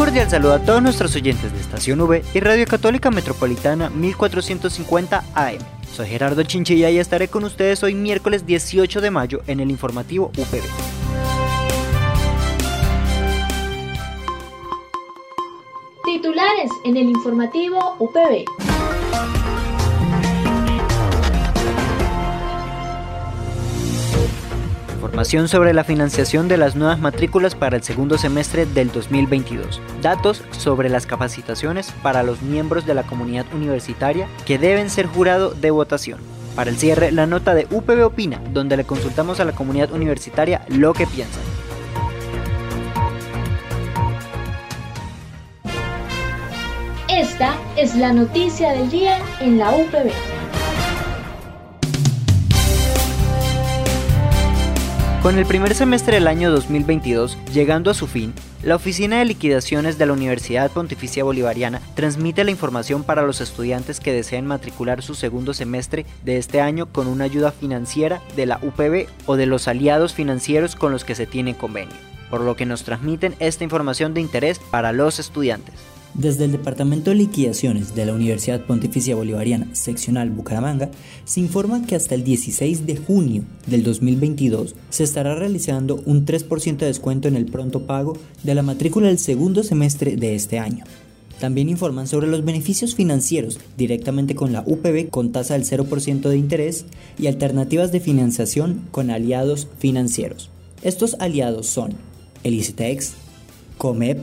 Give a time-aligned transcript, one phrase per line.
[0.00, 5.58] Cordial saludo a todos nuestros oyentes de Estación V y Radio Católica Metropolitana 1450 AM.
[5.92, 10.28] Soy Gerardo Chinchilla y estaré con ustedes hoy miércoles 18 de mayo en el informativo
[10.38, 10.62] UPB.
[16.06, 18.69] Titulares en el informativo UPB.
[25.10, 29.82] Información sobre la financiación de las nuevas matrículas para el segundo semestre del 2022.
[30.00, 35.50] Datos sobre las capacitaciones para los miembros de la comunidad universitaria que deben ser jurado
[35.50, 36.20] de votación.
[36.54, 40.64] Para el cierre, la nota de UPB Opina, donde le consultamos a la comunidad universitaria
[40.68, 41.42] lo que piensan.
[47.08, 50.39] Esta es la noticia del día en la UPB.
[55.22, 58.32] Con el primer semestre del año 2022 llegando a su fin,
[58.62, 64.00] la Oficina de Liquidaciones de la Universidad Pontificia Bolivariana transmite la información para los estudiantes
[64.00, 68.60] que deseen matricular su segundo semestre de este año con una ayuda financiera de la
[68.62, 71.96] UPB o de los aliados financieros con los que se tiene convenio,
[72.30, 75.74] por lo que nos transmiten esta información de interés para los estudiantes.
[76.14, 80.90] Desde el Departamento de Liquidaciones de la Universidad Pontificia Bolivariana, seccional Bucaramanga,
[81.24, 86.78] se informa que hasta el 16 de junio del 2022 se estará realizando un 3%
[86.78, 90.84] de descuento en el pronto pago de la matrícula del segundo semestre de este año.
[91.38, 96.36] También informan sobre los beneficios financieros directamente con la UPB con tasa del 0% de
[96.36, 96.84] interés
[97.18, 100.50] y alternativas de financiación con aliados financieros.
[100.82, 101.94] Estos aliados son
[102.42, 103.12] el ICTEX,
[103.78, 104.18] COMEP,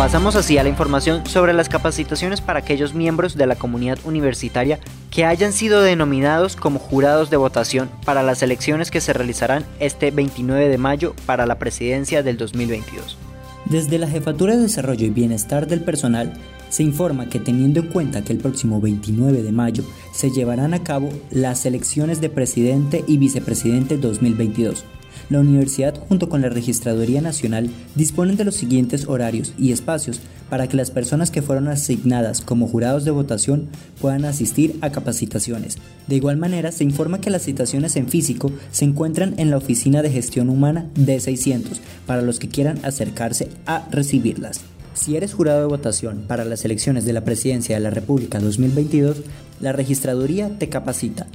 [0.00, 4.80] Pasamos así a la información sobre las capacitaciones para aquellos miembros de la comunidad universitaria
[5.10, 10.10] que hayan sido denominados como jurados de votación para las elecciones que se realizarán este
[10.10, 13.18] 29 de mayo para la presidencia del 2022.
[13.66, 16.32] Desde la Jefatura de Desarrollo y Bienestar del Personal
[16.70, 19.84] se informa que teniendo en cuenta que el próximo 29 de mayo
[20.14, 24.82] se llevarán a cabo las elecciones de presidente y vicepresidente 2022,
[25.30, 30.20] la universidad junto con la Registraduría Nacional disponen de los siguientes horarios y espacios
[30.50, 33.68] para que las personas que fueron asignadas como jurados de votación
[34.00, 35.78] puedan asistir a capacitaciones.
[36.08, 40.02] De igual manera, se informa que las citaciones en físico se encuentran en la Oficina
[40.02, 44.60] de Gestión Humana D600 para los que quieran acercarse a recibirlas.
[44.92, 49.18] Si eres jurado de votación para las elecciones de la Presidencia de la República 2022,
[49.60, 51.28] la registraduría te capacita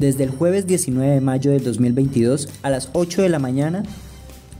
[0.00, 3.82] desde el jueves 19 de mayo de 2022 a las 8 de la mañana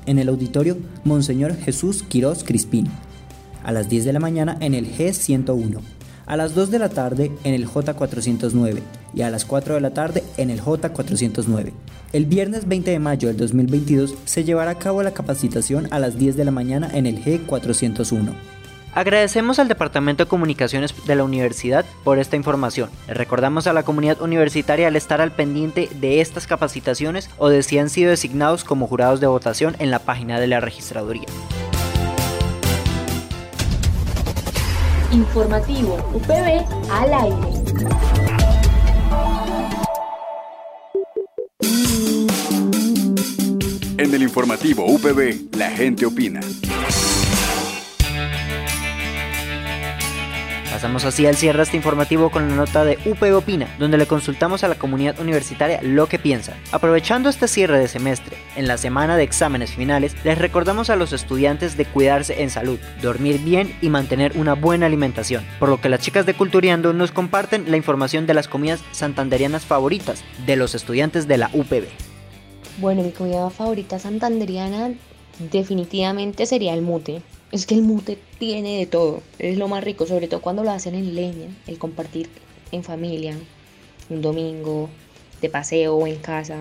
[0.04, 2.88] en el auditorio Monseñor Jesús Quirós Crispín,
[3.64, 5.80] a las 10 de la mañana en el G101,
[6.26, 8.80] a las 2 de la tarde en el J409
[9.14, 11.72] y a las 4 de la tarde en el J409.
[12.12, 16.18] El viernes 20 de mayo del 2022 se llevará a cabo la capacitación a las
[16.18, 18.59] 10 de la mañana en el G401.
[18.94, 22.90] Agradecemos al Departamento de Comunicaciones de la Universidad por esta información.
[23.06, 27.62] Le recordamos a la comunidad universitaria al estar al pendiente de estas capacitaciones o de
[27.62, 31.26] si han sido designados como jurados de votación en la página de la registraduría.
[35.12, 37.60] Informativo UPB al aire.
[43.98, 46.40] En el el informativo UPB, la gente opina.
[50.70, 54.62] Pasamos así al cierre este informativo con la nota de UP Opina, donde le consultamos
[54.62, 56.54] a la comunidad universitaria lo que piensa.
[56.70, 61.12] Aprovechando este cierre de semestre, en la semana de exámenes finales, les recordamos a los
[61.12, 65.88] estudiantes de cuidarse en salud, dormir bien y mantener una buena alimentación, por lo que
[65.88, 70.76] las chicas de Culturiando nos comparten la información de las comidas santanderianas favoritas de los
[70.76, 71.88] estudiantes de la UPB.
[72.78, 74.92] Bueno, mi comida favorita santanderiana
[75.50, 77.22] definitivamente sería el mute.
[77.52, 80.70] Es que el mute tiene de todo, es lo más rico, sobre todo cuando lo
[80.70, 82.28] hacen en leña, el compartir
[82.70, 83.36] en familia,
[84.08, 84.88] un domingo,
[85.40, 86.58] de paseo o en casa,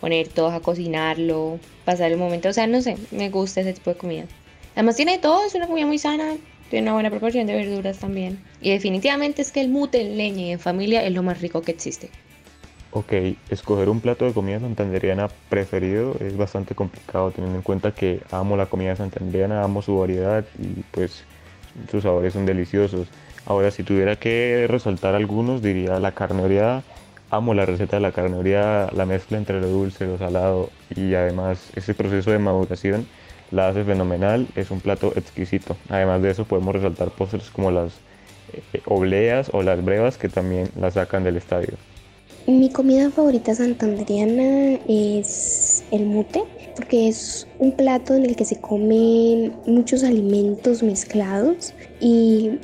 [0.00, 3.90] poner todos a cocinarlo, pasar el momento, o sea, no sé, me gusta ese tipo
[3.90, 4.24] de comida.
[4.74, 6.36] Además tiene de todo, es una comida muy sana,
[6.68, 8.38] tiene una buena proporción de verduras también.
[8.60, 11.62] Y definitivamente es que el mute en leña y en familia es lo más rico
[11.62, 12.10] que existe.
[12.92, 13.12] Ok,
[13.50, 18.56] escoger un plato de comida santanderiana preferido es bastante complicado teniendo en cuenta que amo
[18.56, 21.22] la comida santanderiana, amo su variedad y pues
[21.88, 23.06] sus sabores son deliciosos.
[23.46, 26.82] Ahora si tuviera que resaltar algunos diría la carne oreada,
[27.30, 31.14] amo la receta de la carne oreada, la mezcla entre lo dulce, lo salado y
[31.14, 33.06] además ese proceso de maduración
[33.52, 35.76] la hace fenomenal, es un plato exquisito.
[35.90, 37.92] Además de eso podemos resaltar postres como las
[38.72, 41.74] eh, obleas o las brevas que también la sacan del estadio.
[42.46, 46.42] Mi comida favorita santanderiana es el mute,
[46.74, 52.58] porque es un plato en el que se comen muchos alimentos mezclados y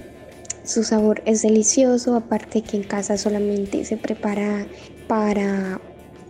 [0.65, 4.67] su sabor es delicioso, aparte que en casa solamente se prepara
[5.07, 5.81] para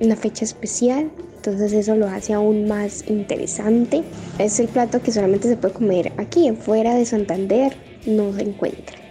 [0.01, 4.03] una fecha especial, entonces eso lo hace aún más interesante.
[4.39, 7.77] Es el plato que solamente se puede comer aquí, fuera de Santander,
[8.07, 9.06] no se encuentra.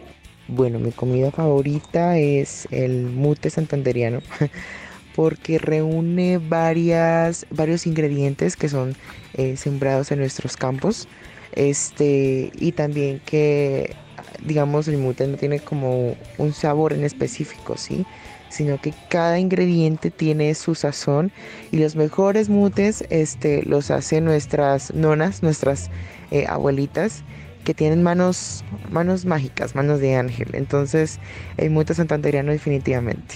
[0.47, 4.21] Bueno, mi comida favorita es el mute santanderiano
[5.15, 8.95] porque reúne varias, varios ingredientes que son
[9.33, 11.07] eh, sembrados en nuestros campos.
[11.53, 13.95] Este, y también que,
[14.43, 18.05] digamos, el mute no tiene como un sabor en específico, ¿sí?
[18.49, 21.31] Sino que cada ingrediente tiene su sazón
[21.71, 25.89] y los mejores mutes este, los hacen nuestras nonas, nuestras
[26.29, 27.23] eh, abuelitas
[27.65, 30.47] que tienen manos, manos mágicas, manos de ángel.
[30.53, 31.19] Entonces,
[31.57, 33.35] el mute santanderiano definitivamente.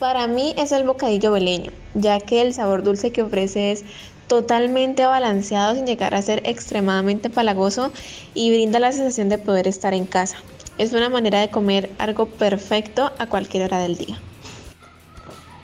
[0.00, 3.84] Para mí es el bocadillo beleño, ya que el sabor dulce que ofrece es
[4.26, 7.92] totalmente balanceado sin llegar a ser extremadamente palagoso
[8.34, 10.38] y brinda la sensación de poder estar en casa.
[10.78, 14.18] Es una manera de comer algo perfecto a cualquier hora del día.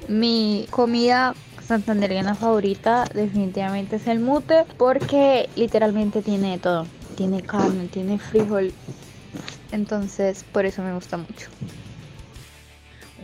[0.08, 1.34] Mi comida
[1.66, 6.86] santanderiana favorita definitivamente es el mute porque literalmente tiene de todo
[7.22, 8.72] tiene carne, tiene frijol.
[9.70, 11.46] Entonces, por eso me gusta mucho.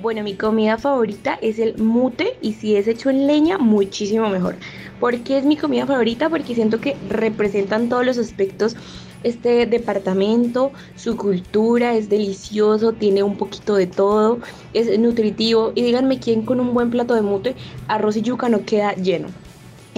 [0.00, 4.55] Bueno, mi comida favorita es el mute y si es hecho en leña, muchísimo mejor.
[5.00, 6.31] ¿Por qué es mi comida favorita?
[6.31, 8.77] Porque siento que representan todos los aspectos
[9.25, 14.39] este departamento, su cultura es delicioso, tiene un poquito de todo,
[14.75, 17.56] es nutritivo y díganme quién con un buen plato de mute,
[17.89, 19.27] arroz y yuca no queda lleno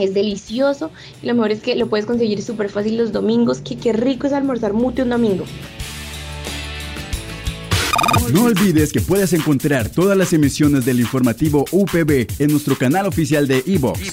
[0.00, 0.91] es delicioso
[1.23, 4.26] y lo mejor es que lo puedes conseguir súper fácil los domingos, que qué rico
[4.26, 5.44] es almorzar mute un domingo.
[8.32, 13.49] No olvides que puedes encontrar todas las emisiones del informativo UPB en nuestro canal oficial
[13.49, 14.12] de iVox,